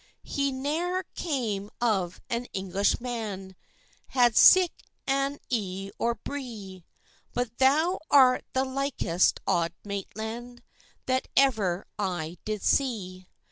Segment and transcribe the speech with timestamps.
[0.23, 3.55] "He ne'er came of an Englishman,
[4.07, 4.71] Had sic
[5.05, 6.85] an e'e or bree;
[7.35, 10.63] But thou art the likest Auld Maitland,
[11.05, 13.27] That ever I did see.